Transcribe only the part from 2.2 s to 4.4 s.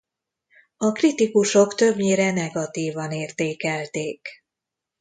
negatívan értékelték.